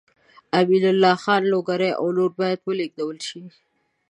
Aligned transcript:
امین 0.59 0.83
الله 0.91 1.15
خان 1.23 1.41
لوګری 1.51 1.91
او 1.99 2.05
نور 2.17 2.31
باید 2.39 2.59
ولېږدول 2.63 3.17
شي. 3.27 3.41